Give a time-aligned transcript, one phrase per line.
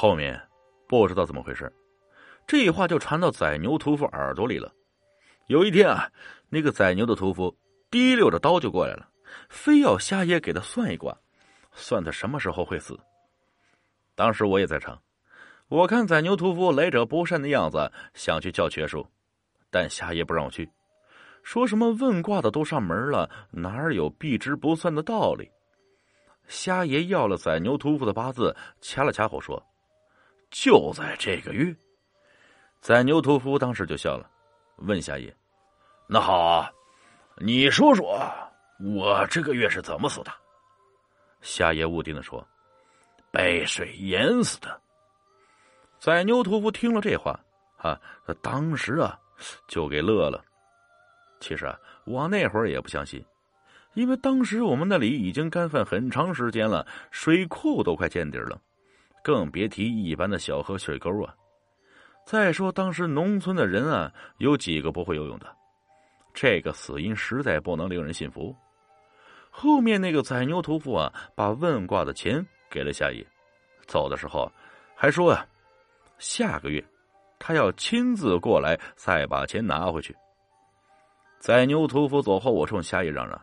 [0.00, 0.40] 后面
[0.88, 1.70] 不知道怎么回事，
[2.46, 4.72] 这话就传到宰牛屠夫耳朵里了。
[5.48, 6.10] 有一天啊，
[6.48, 7.54] 那个宰牛的屠夫
[7.90, 9.06] 提溜着刀就过来了，
[9.50, 11.14] 非要瞎爷给他算一卦，
[11.72, 12.98] 算他什么时候会死。
[14.14, 14.98] 当时我也在场，
[15.68, 19.06] 我看宰牛屠夫来者不善的样子，想去叫瘸叔，
[19.70, 20.66] 但瞎爷不让我去，
[21.42, 25.50] 说什么问卦的都上门了，哪有避之不算的道理？
[26.48, 29.62] 瞎爷要了宰牛屠夫的八字，掐了掐后说
[30.50, 31.74] ：“就在这个月。”
[32.80, 34.28] 宰牛屠夫当时就笑了，
[34.76, 35.34] 问夏爷
[36.08, 36.70] ：“那好啊，
[37.36, 38.18] 你说说，
[38.78, 40.32] 我这个月是怎么死的？”
[41.42, 42.46] 夏爷笃定的说
[43.30, 44.80] ：“被水淹死的。”
[46.00, 47.38] 宰牛屠夫听了这话，
[47.76, 49.18] 啊，他当时啊
[49.68, 50.42] 就给乐了。
[51.38, 53.22] 其实啊，我那会儿也不相信。
[53.92, 58.60] 因为当时我们那里已经干旱很长时间了，水库都快见底了，
[59.22, 61.34] 更别提一般的小河水沟啊。
[62.24, 65.46] 再说当时农村的人啊，有几个不会游泳的？
[66.32, 68.54] 这个死因实在不能令人信服。
[69.50, 73.26] 后面那个宰牛屠夫啊，把问卦的钱给了夏爷，
[73.86, 74.50] 走的时候
[74.94, 75.44] 还说啊，
[76.18, 76.84] 下个月
[77.38, 80.14] 他要亲自过来再把钱拿回去。
[81.40, 83.40] 宰牛屠夫走后，我冲夏爷嚷嚷。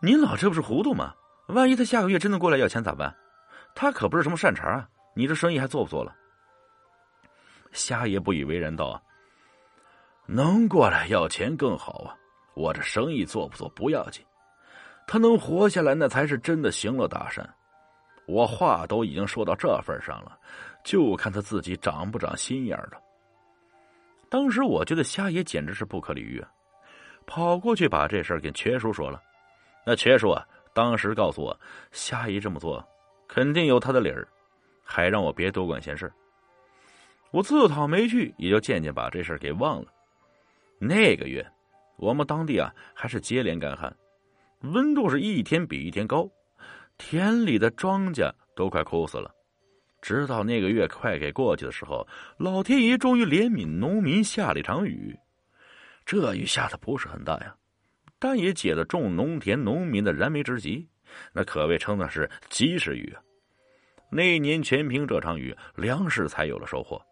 [0.00, 1.14] 您老这不是糊涂吗？
[1.48, 3.12] 万一他下个月真的过来要钱咋办？
[3.74, 4.88] 他可不是什么善茬啊！
[5.14, 6.14] 你这生意还做不做了？
[7.72, 9.02] 瞎爷不以为然道：“，
[10.26, 12.16] 能过来要钱更好啊！
[12.54, 14.24] 我这生意做不做不要紧，
[15.08, 17.48] 他能活下来那才是真的行了大善。
[18.26, 20.38] 我话都已经说到这份上了，
[20.84, 22.92] 就看他自己长不长心眼了。”
[24.30, 26.48] 当时我觉得瞎爷简直是不可理喻啊，
[27.26, 29.20] 跑过去把这事儿跟瘸叔说了。
[29.84, 31.58] 那瘸叔啊，当时告诉我，
[31.92, 32.84] 瞎爷这么做
[33.28, 34.26] 肯定有他的理儿，
[34.84, 36.12] 还让我别多管闲事。
[37.30, 39.92] 我自讨没趣，也就渐渐把这事儿给忘了。
[40.78, 41.44] 那个月，
[41.96, 43.96] 我们当地啊还是接连干旱，
[44.60, 46.30] 温度是一天比一天高，
[46.98, 49.34] 田里的庄稼都快枯死了。
[50.00, 52.06] 直到那个月快给过去的时候，
[52.36, 55.18] 老天爷终于怜悯农民，下了一场雨。
[56.04, 57.56] 这雨下的不是很大呀。
[58.18, 60.86] 但也解了种农田农民的燃眉之急，
[61.32, 63.20] 那可谓称得是及时雨啊！
[64.16, 67.04] 那一年全凭这场雨，粮食才有了收获。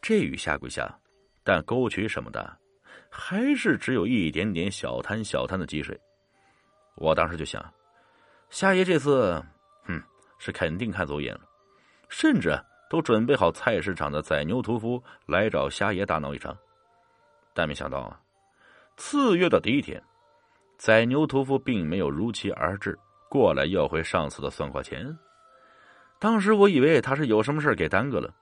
[0.00, 0.92] 这雨下归下，
[1.44, 2.58] 但沟渠什么的，
[3.08, 5.96] 还是只有一点点小滩小滩的积水。
[6.96, 7.64] 我当时就想，
[8.50, 9.40] 夏爷这次，
[9.84, 10.02] 哼，
[10.40, 11.42] 是肯定看走眼了，
[12.08, 12.52] 甚至
[12.90, 16.58] 都准备好菜市场的宰牛屠夫来找夏爷大闹一场。
[17.54, 18.20] 但没想到啊！
[18.96, 20.02] 次月的第一天，
[20.78, 22.98] 宰牛屠夫并没有如期而至，
[23.30, 25.16] 过来要回上次的算卦钱。
[26.22, 28.32] 当时我以为他是有什么事给耽搁了，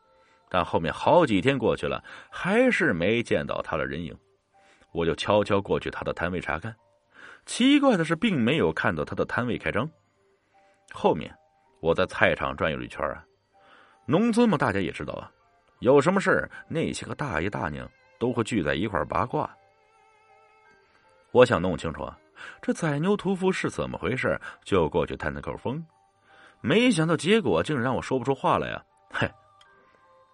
[0.51, 4.15] 但后面好几天过去了，还是没见到他的人影。
[4.93, 6.77] 我就悄悄过去他的摊位查看，
[7.47, 9.89] 奇怪的是，并没有看到他的摊位开张。
[10.93, 11.35] 后面
[11.81, 13.25] 我在菜场转悠了一圈啊，
[14.05, 15.33] 农村嘛，大家也知道啊，
[15.79, 19.49] 有什么事那些个大爷大娘都会聚在一块八卦。
[21.31, 22.19] 我想弄清楚啊，
[22.61, 25.83] 这宰牛屠夫是怎么回事，就过去探探口风。
[26.61, 28.83] 没想到结果竟然让我说不出话来呀！
[29.13, 29.31] 嘿，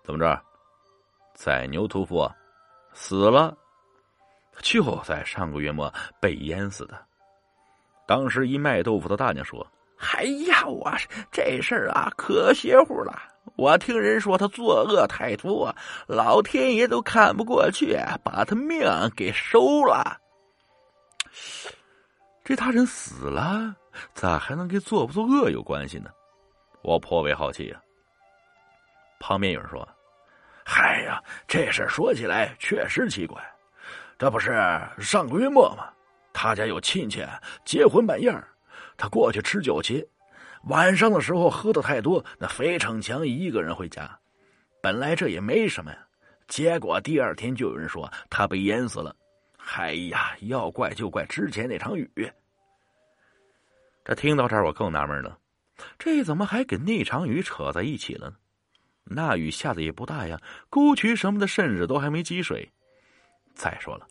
[0.05, 0.41] 怎么着？
[1.35, 2.31] 宰牛屠夫
[2.93, 3.57] 死了，
[4.61, 6.99] 就在上个月末被淹死的。
[8.07, 9.67] 当时一卖豆腐的大娘说
[10.15, 10.91] ：“哎呀，我
[11.31, 13.21] 这事儿啊可邪乎了！
[13.57, 15.75] 我听人说他作恶太多，
[16.07, 20.19] 老天爷都看不过去，把他命给收了。”
[22.43, 23.75] 这他人死了，
[24.15, 26.11] 咋还能跟做不做恶有关系呢？
[26.83, 27.81] 我颇为好奇呀。
[29.19, 29.89] 旁边有人说
[30.65, 33.43] ：“嗨呀，这事说起来确实奇怪。
[34.19, 34.53] 这不是
[34.99, 35.89] 上个月末吗？
[36.33, 37.25] 他家有亲戚
[37.65, 38.33] 结婚办宴
[38.97, 40.07] 他过去吃酒去。
[40.65, 44.19] 晚上的时候喝的太多，那费成强一个人回家。
[44.83, 45.99] 本来这也没什么呀，
[46.47, 49.15] 结果第二天就有人说他被淹死了。”
[49.77, 52.33] 哎呀，要怪就怪之前那场雨。
[54.07, 55.37] 这听到这儿，我更纳闷了，
[55.99, 58.37] 这怎么还跟那场雨扯在一起了呢？
[59.03, 62.71] 那雨下的也不大呀，沟渠什么的甚至都还没积水。
[63.53, 64.07] 再说了，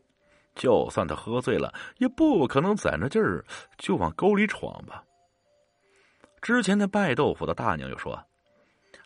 [0.53, 3.45] 就算他喝醉了，也不可能攒着劲儿
[3.77, 5.01] 就往沟里闯吧。
[6.41, 8.21] 之前那卖豆腐的大娘又说：“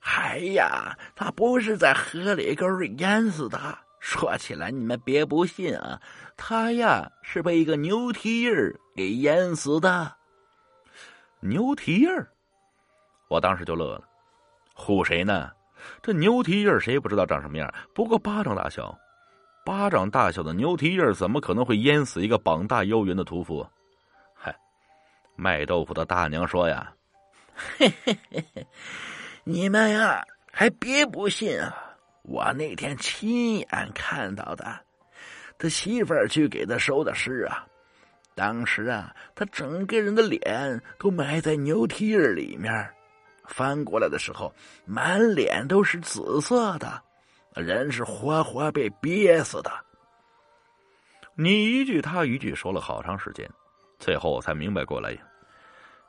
[0.01, 6.01] 哎呀，他不是在河里沟里淹死的。”说起来，你们别不信啊，
[6.36, 10.15] 他呀是被一个牛蹄儿给淹死的。
[11.41, 12.27] 牛蹄儿，
[13.30, 14.03] 我当时就乐了，
[14.75, 15.51] 唬谁呢？
[16.01, 17.74] 这牛蹄印谁不知道长什么样？
[17.95, 18.97] 不过巴掌大小，
[19.65, 23.65] 巴掌大小的牛蹄印怎么可能会淹死一个膀大腰圆的屠夫？
[24.33, 24.53] 嗨，
[25.38, 26.94] 卖豆腐的大娘说呀
[27.77, 28.68] ：“嘿嘿嘿嘿，
[29.45, 30.21] 你们呀，
[30.51, 31.74] 还别不信啊！
[32.24, 34.65] 我那天亲眼看到的，
[35.57, 37.65] 他媳妇儿去给他收的尸啊。
[38.39, 42.71] 当时啊，他整个人的脸都埋在牛蹄印里面。”
[43.44, 44.53] 翻过来的时候，
[44.86, 47.01] 满脸都是紫色的，
[47.56, 49.69] 人是活活被憋死的。
[51.36, 53.50] 你一句他一句说了好长时间，
[54.00, 55.18] 最后我才明白过来呀。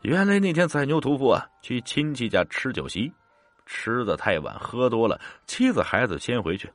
[0.03, 3.13] 原来那天宰牛屠夫啊，去亲戚家吃酒席，
[3.67, 6.71] 吃的太晚，喝多了，妻子孩子先回去。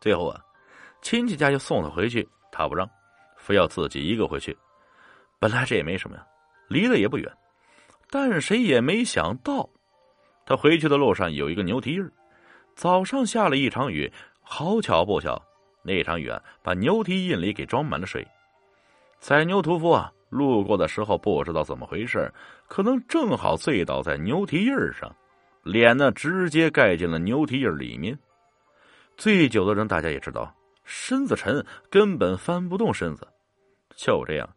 [0.00, 0.44] 最后啊，
[1.00, 2.88] 亲戚家就送他回去，他不让，
[3.48, 4.54] 非要自己一个回去。
[5.38, 6.26] 本来这也没什么呀，
[6.68, 7.26] 离得也不远。
[8.10, 9.66] 但谁也没想到，
[10.44, 12.10] 他回去的路上有一个牛蹄印
[12.74, 14.12] 早上下了一场雨，
[14.42, 15.42] 好巧不巧，
[15.82, 18.26] 那场雨啊，把牛蹄印里给装满了水。
[19.18, 22.30] 宰牛屠夫啊，路过的时候不知道怎么回事，
[22.68, 25.10] 可能正好醉倒在牛蹄印上，
[25.62, 28.18] 脸呢直接盖进了牛蹄印里面。
[29.16, 30.54] 醉酒的人大家也知道，
[30.84, 33.26] 身子沉，根本翻不动身子，
[33.98, 34.48] 就这样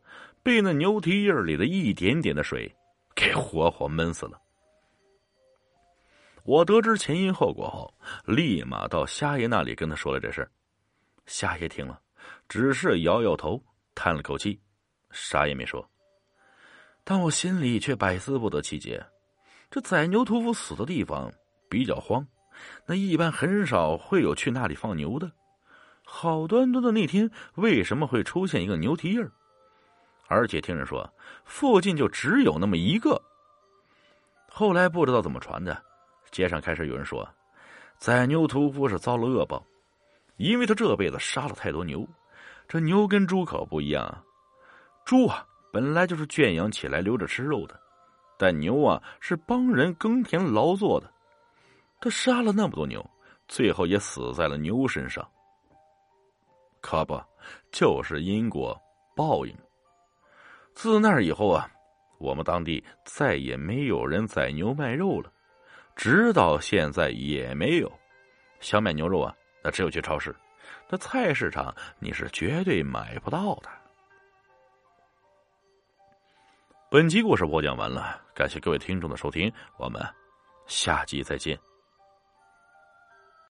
[0.42, 2.74] 被那牛蹄印里的一点点的水。
[3.14, 4.42] 给活活闷死了。
[6.44, 7.94] 我得知前因后果后，
[8.26, 10.50] 立马到瞎爷那里跟他说了这事。
[11.26, 12.02] 瞎爷听了，
[12.48, 13.62] 只是摇摇头，
[13.94, 14.60] 叹了口气，
[15.12, 15.86] 啥也没说。
[17.04, 19.06] 但我心里却百思不得其解：
[19.70, 21.32] 这宰牛屠夫死的地方
[21.70, 22.26] 比较荒，
[22.86, 25.30] 那一般很少会有去那里放牛的。
[26.14, 29.32] 好端端的那天，为什么会出现一个牛蹄印儿？
[30.28, 31.10] 而且听人说，
[31.46, 33.20] 附近就只有那么一个。
[34.50, 35.82] 后来不知道怎么传的，
[36.30, 37.28] 街上开始有人说，
[37.98, 39.66] 宰牛屠夫是遭了恶报，
[40.36, 42.06] 因为他这辈子杀了太多牛。
[42.68, 44.24] 这牛跟猪可不一样，
[45.06, 47.80] 猪啊本来就是圈养起来留着吃肉的，
[48.38, 51.10] 但牛啊是帮人耕田劳作的。
[52.02, 53.10] 他杀了那么多牛，
[53.48, 55.26] 最后也死在了牛身上。
[56.82, 57.22] 可不，
[57.72, 58.80] 就是因果
[59.16, 59.56] 报应。
[60.74, 61.70] 自那以后啊，
[62.20, 65.32] 我们当地再也没有人宰牛卖肉了，
[65.96, 67.92] 直到现在也没有。
[68.60, 70.36] 想买牛肉啊，那只有去超市，
[70.90, 73.70] 那菜市场你是绝对买不到的。
[76.90, 80.02] 本集故事播讲完了，感谢各位听众的收听，我们
[80.68, 81.58] 下集再见。